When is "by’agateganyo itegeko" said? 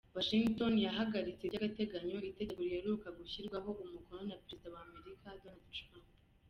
1.51-2.59